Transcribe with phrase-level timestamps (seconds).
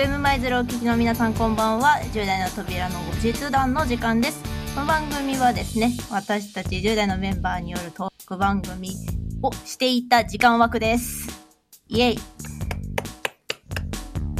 [0.00, 2.00] FM マイゼロお聞きの皆さんこんばんは。
[2.14, 4.42] 10代の扉の後日談の時間です。
[4.74, 8.92] この番組はですね私たち10代のメンバーによるトーク番組
[9.42, 11.28] をしていた時間枠です。
[11.88, 12.18] イエイ。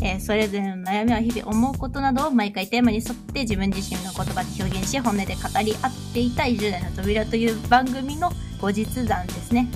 [0.01, 8.33] えーそれぞれの悩みは日々思うことなどを毎回テーマに沿って自分自身の言葉で表現し本音で語り合っていた10代の扉という番組の
[8.63, 9.69] 後日談ですね。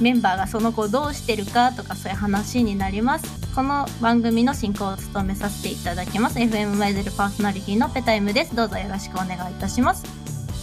[0.00, 3.43] メンバーがその後どうしてるかとかそういう話になります。
[3.54, 6.40] この番組の進行を務めさせていただきます。
[6.40, 8.56] FM マイゼルパーソナリティのペタイムです。
[8.56, 10.04] どうぞよろしくお願いいたします。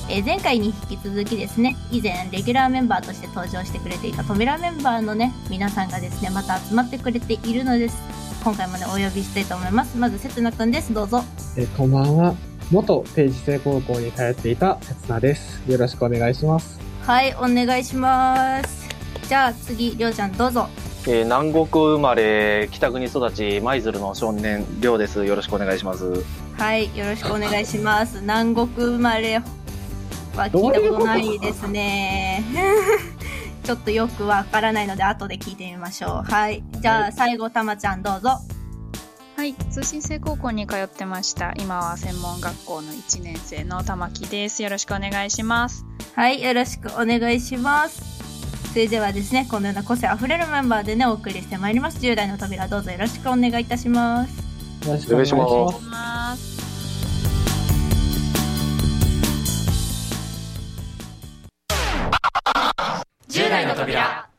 [0.10, 7.96] えー前回に引き続きですね以前レギュラーメンバーとして登場してくれていた扉メンバーのね皆さんがですねまた集まってくれているのです。
[8.44, 9.98] 今回もねお呼びしたいと思います。
[9.98, 10.94] まずせつなくんです。
[10.94, 11.24] どうぞ。
[11.56, 12.36] えーこんばんは。
[12.72, 15.62] 元定時制高校に通っていた刹那です。
[15.66, 16.78] よろしくお願いします。
[17.04, 18.90] はいお願いします。
[19.30, 20.68] じゃあ次りょうちゃんどうぞ
[21.08, 25.26] えー南国生まれ、北国育ち、舞鶴の少年、りょうです。
[25.26, 26.24] よろしくお願いします。
[26.58, 28.22] はい、よろしくお願いします。
[28.22, 29.44] 南国生まれは
[30.36, 32.44] 聞いたことないですね。
[33.64, 36.32] ちょっとよくわからないので後で聞いてみましょう。
[36.32, 36.64] はい。
[36.80, 38.38] じゃあ最後、たまちゃんどうぞ。
[39.38, 41.54] はい、通信制高校に通ってました。
[41.58, 44.62] 今は専門学校の1年生の玉木です。
[44.62, 45.84] よろしくお願いします。
[46.16, 48.21] はい、よろしくお願いします。
[48.72, 52.00] それではですね、このような個性あふれるメンバーでね、お送りしてまいります。
[52.00, 54.88] 10代の扉どうぞよろしくお願いいたします。
[54.88, 55.86] よろしくお願いします。
[55.90, 56.62] ます。
[63.28, 64.30] 10代の扉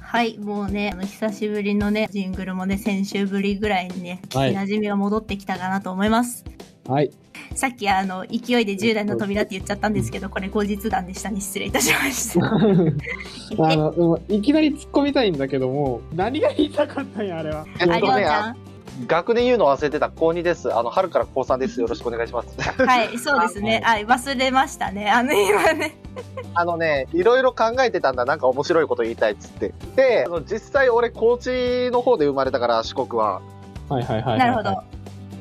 [0.00, 6.44] はい、もうね、あの久しぶりのね、ジングルもね、先週ぶりぐらいにね、はい馴染みが戻ってきたかなと思います。
[6.88, 7.12] はい。
[7.54, 11.40] さっきあの、勢いで10代の扉って言っちゃったんですけど、これ後日談でしたね。
[11.40, 12.46] 失礼いたしました。
[13.64, 17.64] あの、でもいきなり突っ込みたいんだけども、何が言いたかったんや、あれは。
[17.80, 18.56] えっありょうちゃあ
[19.06, 20.74] 学年言うの忘れてた高2です。
[20.74, 21.80] あの、春から高3です。
[21.80, 22.56] よろしくお願いします。
[22.82, 22.86] ん。
[22.86, 23.80] はい、そうですね。
[23.84, 25.08] はい、忘れましたね。
[25.10, 25.96] あの、今ね。
[26.54, 28.24] あのね、いろいろ考えてたんだ。
[28.24, 29.72] なんか面白いこと言いたいっつって。
[29.94, 33.40] で、あの実際俺、高知の方で生まれたから、四国は。
[33.88, 34.38] はいはいはいはい。
[34.38, 34.82] なるほど。。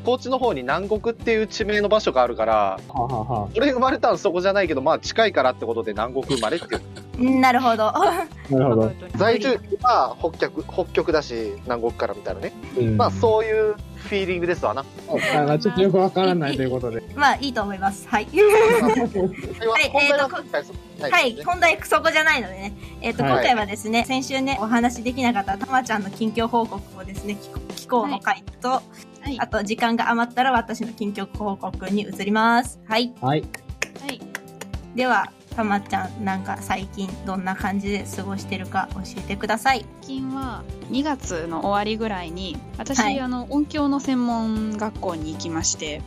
[0.08, 7.40] 高知の方に南国っていう地名の場所があるから、はあ、はあはあ、俺生まれたのそこじゃないけど、まあ近いからってことで南国生まれっていう。
[7.42, 7.92] なるほど。
[8.50, 8.92] なるほど。
[9.18, 12.54] 在住は北極、北極だし、南国から見たらね。
[12.80, 12.96] うん。
[12.96, 14.86] まあそういうフィーリングですわな。
[15.60, 17.04] ちょっとよくわからないということで。
[17.14, 18.08] まあ、いいと思います。
[18.08, 18.28] はい。
[18.32, 22.74] はいえーとはい、本題そこじゃないのでね。
[23.02, 28.82] えっ、と、はい今回はですね、先週ね、お話できなかったたまちゃんの近況報告をですね、気候気候の回と、
[29.28, 29.40] はい。
[29.42, 32.80] あと時間が余ったら私の近況報告に移ります。
[32.86, 33.14] はい。
[33.20, 33.42] はい。
[34.02, 34.22] はい。
[34.96, 39.86] では、たまちゃん、なんか最近どんな感じで過ごしてるか教えてください。
[40.02, 46.02] 最近は2月の終わりぐらいに、私、はいあの、音響の専門学校に行きまして、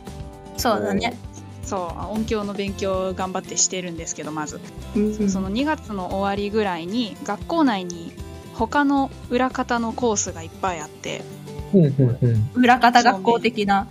[0.57, 1.15] そうだね。
[1.61, 4.59] そう、音響の勉強を頑張ってしてるんですけど、まず。
[4.95, 8.11] うんその2月の終わりぐらいに、学校内に
[8.55, 11.21] 他の裏方のコースがいっぱいあって、
[11.73, 12.51] うんうんうん。
[12.53, 13.87] 裏方学校的な。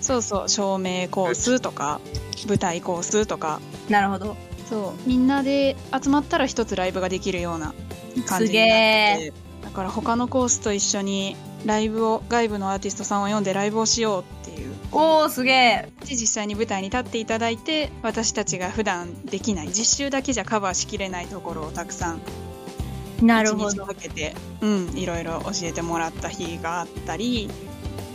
[0.00, 2.00] そうそう、照明コースとか、
[2.48, 4.36] 舞台コースとか、なるほど。
[4.68, 7.74] そう、みんなで集まったら一つライブができるような
[8.26, 9.30] 感じになってえ。
[9.30, 14.74] て、だから他のコースと一緒にライブを、外部のアーティストさんを呼んでライブをしようっていう。
[14.92, 15.88] おー、すげえ。
[16.06, 22.43] で実際に舞台に立っていただいて、私たちが普段できない、実習だけじゃカバーしきれないところをたくさん1日
[23.22, 23.86] なるほど。
[23.86, 27.48] かけて、うん、いろいろ教えてもらった日があったり、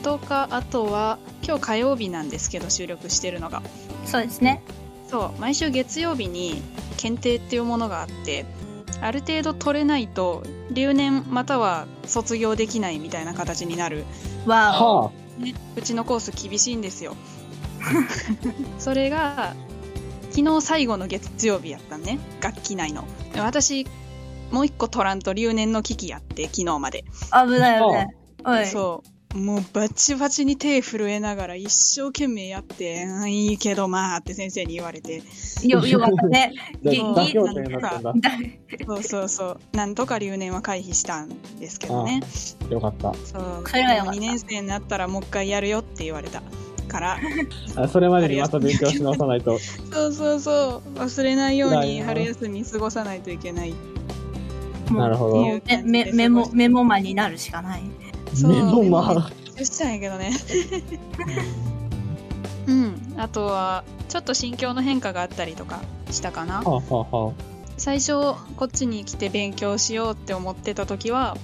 [0.03, 3.61] とか、あとは、今日火曜日なんですけど、収録してるのが。
[4.05, 4.61] そうですね。
[5.09, 6.61] そう、毎週月曜日に
[6.97, 8.45] 検定っていうものがあって、
[9.01, 14.05] ある程度取れないと、留年または卒業できないみたいな形になる、
[14.45, 15.03] わお。
[15.05, 17.15] はね、うちのコース厳しいんですよ。
[18.77, 19.55] それが、
[20.31, 23.05] 昨日最後の月曜日やったね、楽器内の。
[23.33, 23.87] で私、
[24.51, 27.03] もう一個取らんと留年の危機やって、昨日まで。
[27.31, 28.07] 危ない危ない。
[28.45, 28.65] おい。
[28.65, 29.09] そう。
[29.35, 35.21] もうバチバチに手震えながら一生懸命やって、うんいいけどまあって先生に言われて。
[35.63, 36.53] よ、よかったね。
[36.81, 38.13] じゃあぎ妥協点になったんだ。
[38.87, 39.59] そうそうそう。
[39.73, 41.29] なんとか留年は回避したん
[41.59, 42.21] ですけどね。
[42.71, 43.13] よかった。
[43.13, 43.63] そう。
[43.67, 46.41] それはよかった2年生になったらもう一回やるよって言われた
[46.87, 47.19] から。
[47.77, 49.59] あそれまでにまた勉強し直さないと。
[49.93, 50.97] そうそうそう。
[50.97, 53.75] 忘れないように春休み過ごさないといけない。
[54.91, 55.57] なるほど。
[55.57, 57.83] っていうめめメモ、メモマになるしかない。
[58.43, 60.31] メモマしたんやけどね。
[62.67, 63.13] うん。
[63.17, 65.81] あとは、ちょっと心境の変化があったりとか
[66.11, 66.61] したかな。
[66.61, 67.33] はあ、はあは
[67.79, 71.37] 最初こっちに来て勉強しようって思ってた時は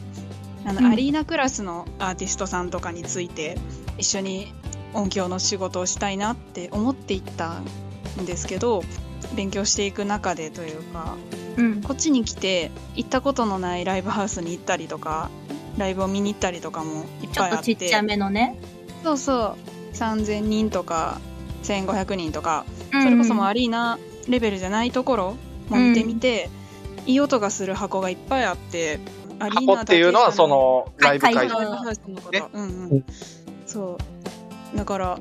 [0.65, 3.57] あの、うんアリーナクラスのアーティストさんとかについて
[3.97, 4.53] 一緒に
[4.93, 7.59] 音響の仕事をしたいなって思っていった
[8.19, 8.83] んですけど
[9.35, 11.15] 勉強していく中でというか
[11.57, 11.81] うん。
[11.81, 15.29] こっちに来て行ったことのないライブハウスに行ったりとか
[15.77, 17.71] ライブを見に行ったりとかもいっちょぱいあって。
[17.73, 18.57] っとちっちゃめのね。
[19.03, 19.55] そうそ
[19.93, 19.95] う。
[19.95, 21.19] 3000人とか
[21.63, 25.37] 1500人とかそそれこそもうアリーナレベルじゃないところ
[25.69, 26.49] も見てみて、
[27.05, 28.99] いい音がする箱がいっぱいあって
[29.39, 31.39] アリーナ箱っていうのはそのライブ会場。
[31.39, 32.97] 会場ライブハウスのこねと、うんううん。
[32.97, 33.05] ん、
[33.65, 33.97] そ
[34.73, 34.77] う。
[34.77, 35.19] だから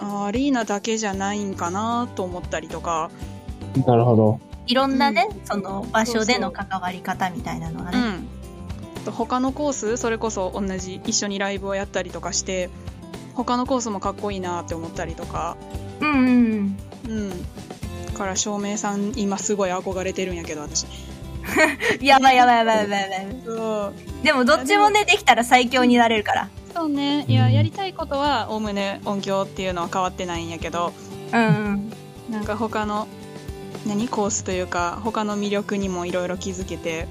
[0.00, 3.10] あアリーナだけじゃないんかなと思ったりとか、
[3.86, 4.40] なるほど。
[4.66, 7.98] いろんなね、その場所での関わり方みたいなのがね。
[9.06, 12.70] うん、他のコースそれこそ同じ一緒にライブをやったりとかして
[13.34, 15.56] 他のコースもかっこいいなって思ったりとか
[16.00, 16.76] うんうん。
[17.08, 17.30] うん
[18.12, 20.86] だから照明さん今すごい憧れてるんやけど私
[22.00, 23.42] やばいやばいやばいやばいやばい。
[23.44, 26.48] そうでもどっちもね、できたら最強になれるから。
[26.72, 30.92] そうねいややりたいことはおおむね音響っていうのは変わってないんやけど
[31.32, 31.92] うんうん。
[32.30, 33.08] なんか他の
[33.86, 37.08] 何コースというか他の魅力にもいろいろ気づけて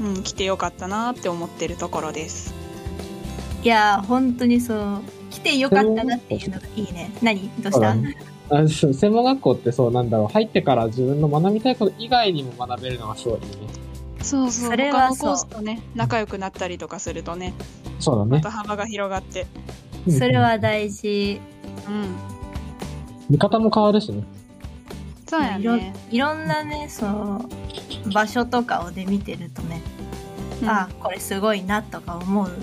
[0.00, 2.54] うん来てよかったなって思ってるところです
[3.62, 5.02] いやー、本当にそう。
[5.30, 7.12] 来てよかったなっていうのがいいね。
[7.22, 7.50] 何？
[7.62, 7.94] どうした？
[8.48, 10.26] あそう専門学校ってそうなんだろう。
[10.28, 13.46] 入ってから自分の学びたいこと以外にも学べるのがすごいね。
[14.22, 17.54] そうそうそれは他のコースとね仲良くなったりとかするとね
[18.00, 18.30] そうだね。
[18.30, 19.46] また幅が広がって
[20.08, 21.40] それは大事。
[21.86, 22.16] うん
[23.28, 24.24] 見方も変わるしね。
[25.30, 27.48] そうやいろね、いろんなね、その、
[28.12, 29.80] 場所とかをで見てるとね、
[30.60, 32.46] うんあ、これすごいなとか思う。
[32.46, 32.56] そう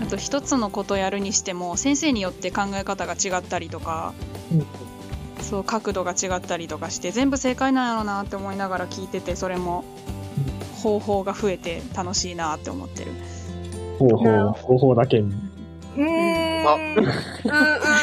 [0.00, 4.14] あと一つのことやるにしても先生によって考え方が違ったりとか
[4.52, 4.66] うん
[5.42, 9.84] そう角度が違ったりとかして全部正解なんやろうなって思いながら聞いててそれも
[10.76, 13.10] 方法が増えて楽しいなって思ってる
[13.98, 15.34] 方法、方法だけに。
[15.96, 16.94] うーん。
[16.94, 17.04] うん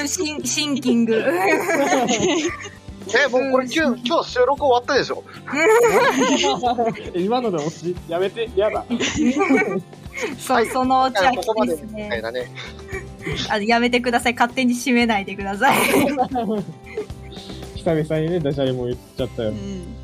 [0.02, 1.24] うん、シンシンキング。
[3.14, 5.24] え、もうこれ今日、今日収録終わったでしょ？
[7.16, 8.84] 今ので押し、やめて、やだ。
[10.40, 12.04] そう、はいそのオチはここまできついですね。
[12.06, 12.46] みたいなね。
[13.50, 14.34] あのやめてください。
[14.34, 15.78] 勝手に締めないでください。
[17.76, 19.50] 久々にね、ダジャレも言っちゃったよ。
[19.50, 19.96] うん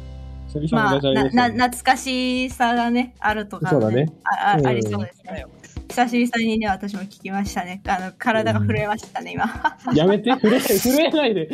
[0.54, 1.66] 久々まあ、のダジャレな、な。
[1.70, 4.12] 懐かしさがね、あるとか、そうだね。
[4.24, 5.46] ああうんありそうですね。
[5.90, 7.82] 久しぶりにね、私も聞きましたね。
[7.88, 9.78] あの、体が震えましたね、今。
[9.94, 11.50] やめて、震え、震えないで。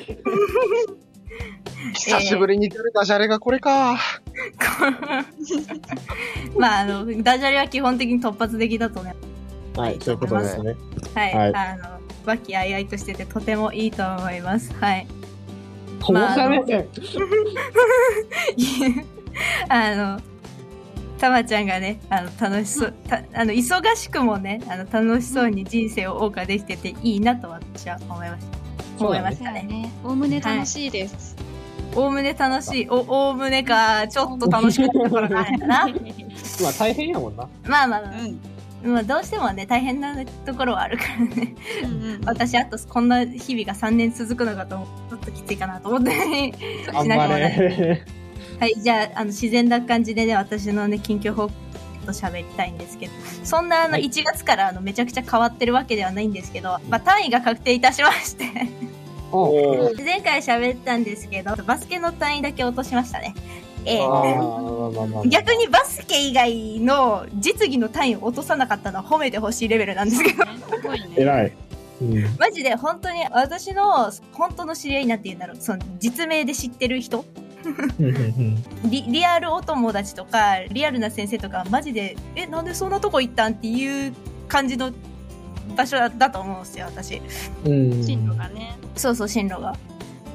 [1.93, 3.97] 久しぶりに出るダジャレがこれか。
[6.57, 9.15] まあ、あの、ダジャレは基本的に突発的だとね、
[9.75, 10.75] はい、そういうことですね。
[11.13, 11.83] はい、はいあの、
[12.25, 14.73] 和気あいあいとしててとてもいいと思います。
[14.73, 15.07] はい。
[16.01, 16.87] 保護者目線。
[19.69, 20.19] あの、
[21.19, 28.57] たまちゃんがね、あの、楽しそう、たあの、忙しくもね、あの、楽しそうに人生を謳歌できてていいなと私は思いました。
[28.99, 29.63] 思いましたね。
[29.63, 31.36] ねおおむね楽しいです、
[31.95, 35.87] おおむね楽しい、お、おおむねか、ちょっと楽しかったところがあるかな。
[36.61, 37.47] まあ大変やもんな。
[37.65, 38.39] まあまあまあ、うん
[38.83, 41.55] まあどうしてもね、大変なところはあるからね。
[41.83, 46.53] うんうん私、あとこんな日々が3年続くのかとちょっときついかなと思って、
[46.89, 47.59] あんましなくもない。
[47.59, 48.05] ね。
[48.59, 51.53] はい、じゃあ、あの、自然な感じでね、私のね、近況報告
[52.07, 53.11] と喋りたいんですけど、
[53.43, 58.45] そんなあの、はい1月からあの、めちゃくちゃ変わってるわけではないんですけど、まあ、単位が確定いたしまして、
[59.31, 63.35] 前回喋ったんですけど、バスケの単位だけ落としましたね。
[65.27, 70.43] 逆にバスケ以外の実技の単位を落とさなかったのは褒めてほしいレベルなんですけど、
[71.15, 71.53] 偉い。
[72.01, 72.35] うん。
[72.37, 77.23] マジで本当に私の本当の知り合いなんて言うんだろう、その実名で知ってる人。
[78.85, 84.13] リリアルお友達とかリアルな先生とかマジでえなんでそんなとこ行ったんっていう
[84.47, 84.91] 感じの
[85.77, 87.21] 場所だと思うんですよ私。
[87.65, 88.03] うん。
[88.03, 88.75] 進路がね。
[88.95, 89.75] そうそう進路が、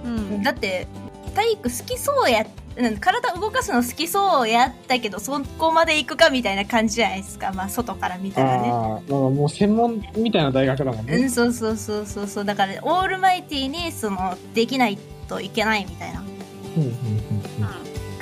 [0.05, 0.43] うん。
[0.43, 0.87] だって
[1.35, 2.47] 体育好きそうや
[2.77, 7.53] うん体動かすの好きそうやったけどそこまで行くかみたいな感じじゃないですか。
[7.53, 8.71] まあ外から見たらね。
[8.71, 8.79] ああ、
[9.11, 11.17] まあもう専門みたいな大学だもんね。
[11.17, 12.45] うんそうそうそうそうそう。
[12.45, 16.21] だからオールマイティにそのできないといけないみたいな
[16.77, 16.89] うんうん。
[16.89, 16.97] うん。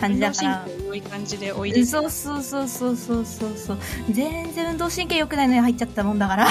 [0.00, 0.64] 感じだから。
[0.66, 3.78] 運動神経良い感じでおいでそうそうそうそうそうそうそう
[4.10, 6.48] 全然運動神経良くないのに入っちゃったもんだから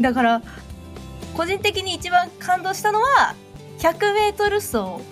[0.00, 0.42] だから
[1.34, 3.34] 個人的に一番感動したのは
[3.78, 5.04] 100m 走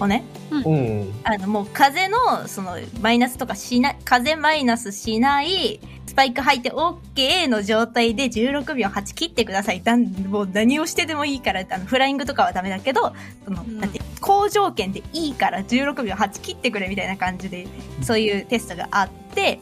[0.00, 0.62] をねうん。
[0.62, 1.12] うん。
[1.24, 9.84] あのもう風のそのマイナスとかしない風マイナスしないスパイク履いて OK の状態で16秒8切ってください。
[9.84, 13.12] だんもう何をしてでもいいから、あの、フライングとかはダメだけど、
[13.44, 17.68] その、うんだって、高条件でいいから16秒8切ってくれみたいな感じで、
[18.02, 19.60] そういうテストがあって、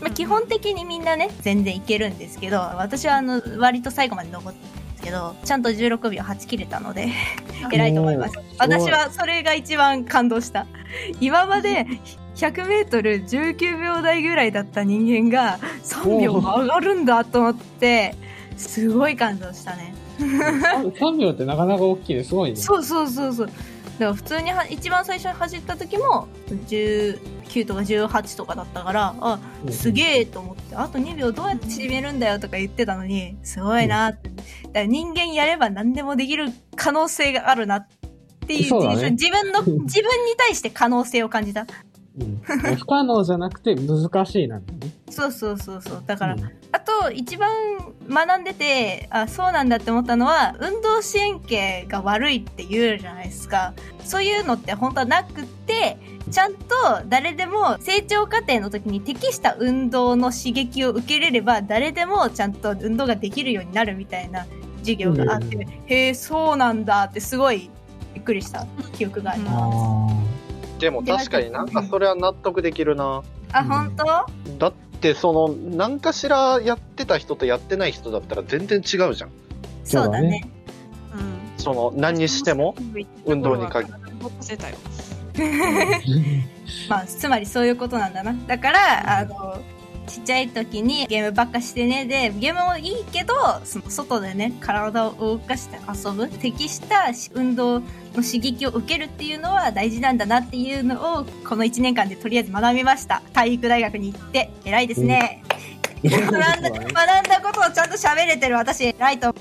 [0.00, 7.10] まあ、基本的にみんなね、全然いけるんですけど、私はあの、割と最後まで残ってけど、ちゃんと16秒8切れたので、
[7.72, 8.34] 偉いと思います。
[8.58, 10.66] 私はそれが一番感動した。
[11.20, 11.86] 今まで
[12.34, 18.16] 100メートル19秒台ぐらいだった人間が3秒も上がるんだと思って、
[18.56, 19.94] すごい感動したね。
[20.18, 22.56] 3秒ってなかなか大きいですごいね。
[22.56, 23.46] そうそうそうそう。
[23.46, 23.58] だか
[23.98, 26.26] ら普通には一番最初に走った時も
[26.68, 34.16] 19とか18とかだったから、あ、うんすげえと思って、あと2秒どうやって縮めるんだよとか言ってたのに、すごいなっ
[34.84, 37.88] 人間やれば何でもできる可能性があるなっ
[38.46, 41.62] ていう、ね自分の、 自分に対して可能性を感じた。
[42.18, 42.40] うん
[42.76, 44.92] 不可能じゃなくて難しいなんだね。
[45.10, 46.02] そうそうそうそう。
[46.06, 47.50] だから、うんあと一番
[48.08, 53.72] 学んでて、あ、そうなんだって思ったのは、運動支援系が悪いって言うじゃないですか。
[54.04, 55.96] そういうのって本当はなくって、
[56.30, 56.74] ちゃんと
[57.06, 64.46] 誰でも成長過程の時に適した運動の刺激を受けれれば、誰でもちゃんと運動ができるようになるみたいな
[64.86, 67.70] 授業があって、うんへえ、そうなんだってすごい
[68.14, 68.66] びっくりした
[68.96, 69.56] 記憶があります。
[69.56, 73.22] あでも確かになんかそれは納得できるな。
[73.52, 74.26] あ、うん本当
[74.58, 79.30] だってその、何かしらやってた人とやってない人だったら全然違うじゃん。
[79.84, 80.48] そうだね。
[81.12, 81.58] うん。
[81.58, 82.74] その、何にしても。
[83.24, 83.90] 運動に限
[84.20, 84.76] ほっとせたよ。
[85.34, 86.42] ー
[86.88, 88.34] まあ、つまりそういうことなんだな。
[88.46, 89.58] だから、あの、
[90.06, 93.34] ちっちゃい時にゲームばっかしてねで、ゲームもいいけど、
[93.64, 97.84] その外でね、体を動かして遊ぶ、適した運動の
[98.14, 103.22] 刺激を受けるっていうのは大事なんだなっていうのを、この1年間でとりあえず学びました。
[103.32, 105.42] 体育大学に行って、偉いですね。
[106.04, 109.34] 学んだ、学んだことをちゃんと喋れてる私、偉いと。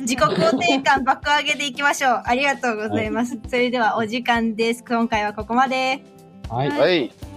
[0.00, 2.22] 自己肯定感爆上げていきましょう。
[2.24, 3.38] ありがとうございます。
[3.48, 4.84] それではお時間です。
[4.86, 6.02] 今回はここまで。
[6.48, 6.68] はい。
[6.68, 7.29] はい。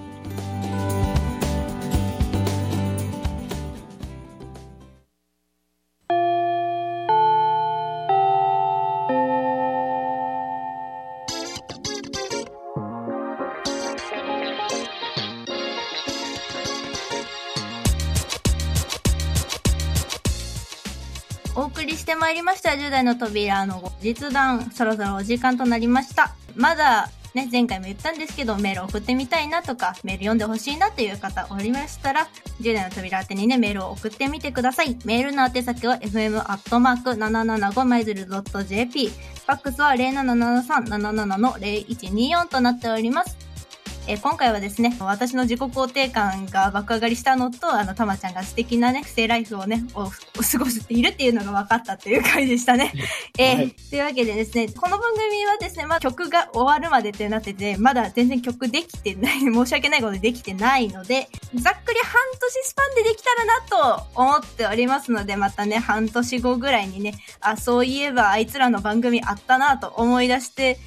[21.94, 22.72] りしてまいりました。
[22.72, 24.72] 10代の扉の後日談。
[24.72, 26.36] そろそろお時間となりました。
[26.56, 32.28] まだね前回も言ったんですけどメール送ってみたいなとかメール読んでほしいなという方おりましたら
[32.62, 34.98] 10代の扉宛てにねメールを送ってみてください。
[35.06, 38.28] メールの宛先は fm.775 マイズル
[38.66, 43.43] .jp ファックスは077377の0124となっております。
[44.06, 52.94] えー今回はですね、私の自己肯定感が爆上がりしたのと、あの、たまちゃんが素敵なね、不正ライフをね、おお過ごしているっていうのが分かったっていう回でしたね。
[53.38, 63.62] えーはいというわけでですね、この番組はですね、まあ、曲が終わるまでってなってて、まだ全然曲できてない、 申し訳ないことでできてないので、ざっくり半年スパンでできたらな
[64.02, 70.78] と思っておりますので、またね、半年後ぐらいにね、あ、そういえばあいつらの番組あったなと思い出して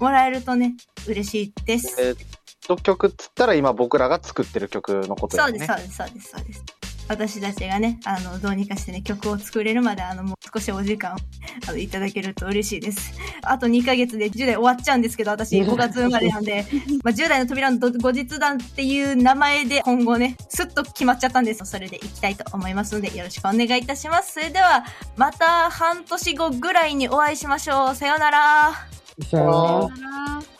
[0.00, 0.74] もらえるとね、
[1.06, 1.94] 嬉しいです。
[1.98, 2.33] えー
[2.82, 5.66] 曲っつったら今僕らが作ってる曲のことそうです、ね。
[5.66, 6.64] そうです、そうです、そうです。
[7.06, 11.16] 私たちがね、あの、どうにかしてね、曲を作れるまで、あの、もう少しお時間を
[11.68, 13.12] あのいただけると嬉しいです。
[13.42, 16.66] あと2ヶ月で10代終わっちゃうんですけど、私5月生まれなんで、
[17.04, 21.64] まあ、10代の扉の後日談っていう名前で今後ね、スッと決まっちゃったんです。
[21.66, 24.32] それでいきたいと思いますので、よろしくお願いいたします。
[24.32, 24.84] それでは、
[25.16, 27.94] また半年後ぐらいにお会いしましょう。
[27.94, 28.72] さようなら。
[29.30, 30.53] さよならさよなら